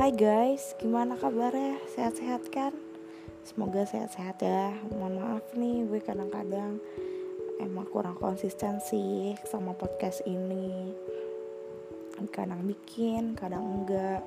[0.00, 1.76] Hai guys, gimana kabarnya?
[1.92, 2.72] Sehat-sehat kan?
[3.44, 6.80] Semoga sehat-sehat ya Mohon maaf nih, gue kadang-kadang
[7.60, 10.96] Emang kurang konsisten sih sama podcast ini
[12.32, 14.24] Kadang bikin, kadang enggak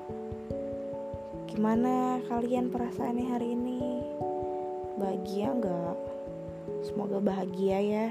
[1.50, 3.82] Gimana kalian perasaannya hari ini?
[5.02, 5.98] Bahagia enggak?
[6.86, 8.08] Semoga bahagia ya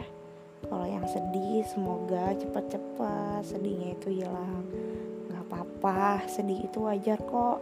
[0.67, 4.67] Kalau yang sedih, semoga cepat-cepat sedihnya itu hilang
[5.83, 7.59] apa-apa sedih itu wajar kok.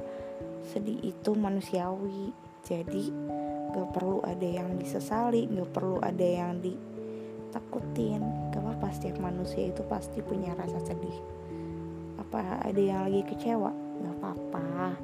[0.68, 2.36] Sedih itu manusiawi.
[2.60, 3.08] Jadi
[3.72, 8.20] gak perlu ada yang disesali gak perlu ada yang ditakutin.
[8.52, 11.16] Gak apa-apa manusia itu pasti punya rasa sedih.
[12.20, 13.72] Apa ada yang lagi kecewa?
[14.04, 15.00] Gak apa-apa.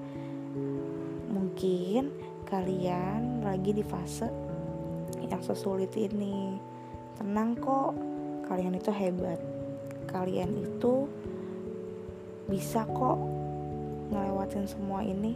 [1.33, 2.13] Mungkin
[2.45, 4.29] kalian lagi di fase
[5.25, 6.61] yang sesulit ini.
[7.17, 7.97] Tenang kok
[8.45, 9.41] kalian itu hebat.
[10.05, 11.09] Kalian itu
[12.47, 13.19] bisa kok
[14.11, 15.35] ngelewatin semua ini.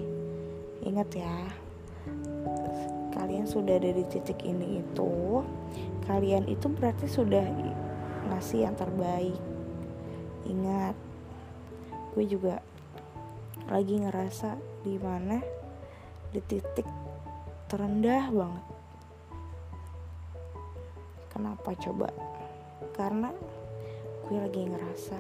[0.87, 1.37] Ingat ya
[3.11, 5.45] kalian sudah ada di titik ini itu
[6.09, 7.45] kalian itu berarti sudah
[8.33, 9.37] ngasih yang terbaik.
[10.49, 10.97] Ingat
[12.17, 12.65] gue juga
[13.71, 15.39] lagi ngerasa di mana
[16.33, 16.87] di titik
[17.71, 18.67] terendah banget.
[21.31, 22.09] Kenapa coba?
[22.97, 23.31] Karena
[24.27, 25.19] gue lagi ngerasa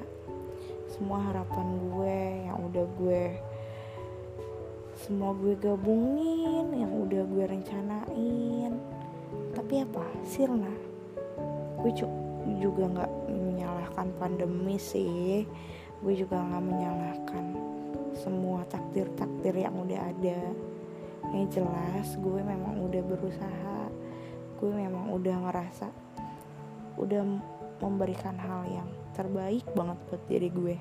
[1.00, 3.24] semua harapan gue yang udah gue
[5.00, 8.76] semua gue gabungin yang udah gue rencanain.
[9.56, 10.04] Tapi apa?
[10.28, 10.68] Sirna
[11.80, 11.88] gue
[12.60, 15.48] juga nggak menyalahkan pandemi sih.
[16.04, 17.44] Gue juga nggak menyalahkan
[18.20, 20.52] semua takdir-takdir yang udah ada.
[21.32, 23.88] Yang jelas gue memang udah berusaha.
[24.60, 25.88] Gue memang udah ngerasa
[27.00, 27.24] udah
[27.80, 30.76] memberikan hal yang terbaik banget buat diri gue.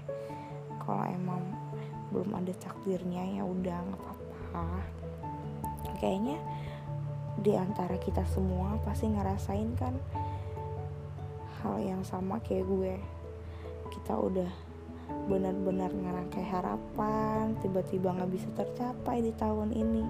[0.82, 1.44] Kalau emang
[2.10, 4.68] belum ada takdirnya ya udah nggak apa-apa.
[6.00, 6.38] Kayaknya
[7.40, 9.96] di antara kita semua pasti ngerasain kan
[11.62, 12.96] hal yang sama kayak gue.
[13.94, 14.52] Kita udah
[15.26, 20.04] benar-benar ngerangkai harapan tiba-tiba nggak bisa tercapai di tahun ini.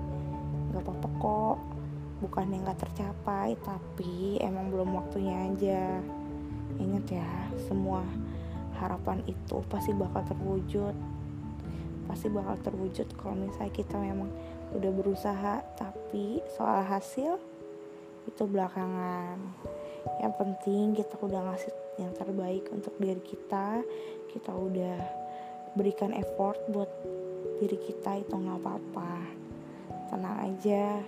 [0.72, 1.58] Nggak apa-apa kok
[2.20, 6.04] bukan yang nggak tercapai tapi emang belum waktunya aja
[6.80, 7.30] Ingat ya,
[7.68, 8.02] semua
[8.80, 10.96] harapan itu pasti bakal terwujud.
[12.08, 14.32] Pasti bakal terwujud kalau misalnya kita memang
[14.74, 17.36] udah berusaha, tapi soal hasil
[18.26, 19.38] itu belakangan.
[20.24, 23.84] Yang penting kita udah ngasih yang terbaik untuk diri kita.
[24.32, 24.98] Kita udah
[25.76, 26.90] berikan effort buat
[27.60, 29.14] diri kita itu nggak apa-apa.
[30.10, 31.04] Tenang aja,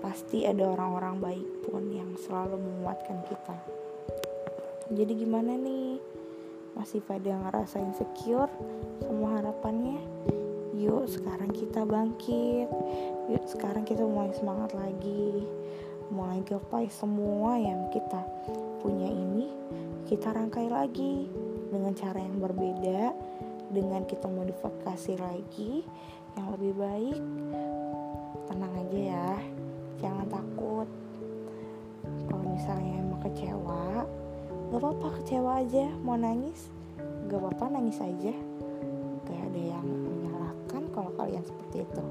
[0.00, 3.80] pasti ada orang-orang baik pun yang selalu menguatkan kita
[4.90, 6.02] jadi gimana nih?
[6.74, 8.50] Masih pada ngerasa insecure
[8.98, 10.02] semua harapannya?
[10.74, 12.66] Yuk sekarang kita bangkit.
[13.30, 15.46] Yuk sekarang kita mulai semangat lagi.
[16.10, 18.18] Mulai gapai semua yang kita
[18.82, 19.54] punya ini
[20.10, 21.30] kita rangkai lagi
[21.70, 23.14] dengan cara yang berbeda
[23.70, 25.86] dengan kita modifikasi lagi
[26.34, 27.22] yang lebih baik.
[28.50, 29.30] Tenang aja ya
[30.02, 30.88] jangan takut.
[32.26, 34.02] Kalau misalnya emang kecewa
[34.70, 35.90] gak apa-apa kecewa aja.
[36.06, 36.70] Mau nangis?
[37.26, 38.30] Gak apa-apa nangis aja.
[39.26, 42.04] Gak ada yang menyalahkan kalau kalian seperti itu.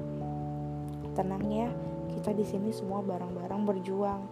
[1.16, 1.72] Tenang ya
[2.12, 4.22] kita di sini semua bareng-bareng berjuang.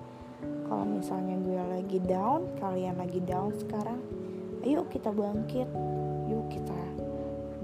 [0.69, 3.99] Kalau misalnya gue lagi down kalian lagi down sekarang
[4.61, 5.69] ayo kita bangkit.
[6.29, 6.77] Yuk kita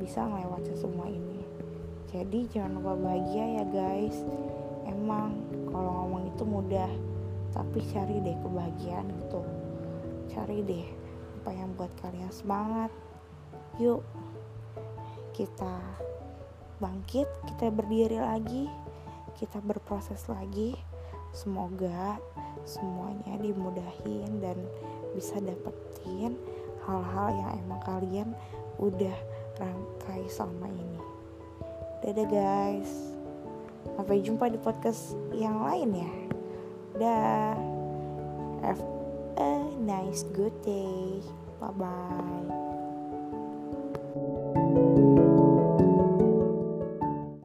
[0.01, 1.45] bisa ngelewatin semua ini.
[2.09, 4.25] Jadi jangan lupa bahagia ya guys.
[4.89, 5.37] Emang
[5.69, 6.89] kalau ngomong itu mudah
[7.53, 9.64] tapi cari deh kebahagiaan itu
[10.35, 10.87] cari deh
[11.43, 12.91] apa yang buat kalian semangat.
[13.79, 14.03] Yuk
[15.35, 15.79] kita
[16.83, 18.67] bangkit kita berdiri lagi
[19.37, 20.79] kita berproses lagi.
[21.35, 22.23] Semoga
[22.63, 24.55] semuanya dimudahin dan
[25.19, 26.39] bisa dapetin
[26.87, 28.29] hal-hal yang emang kalian
[28.79, 29.15] udah
[29.59, 31.01] rangkai selama ini.
[32.07, 32.93] Dadah guys.
[33.99, 36.13] Sampai jumpa di podcast yang lain ya.
[36.95, 37.59] Dah
[39.85, 41.21] nice good day.
[41.61, 42.74] Bye bye.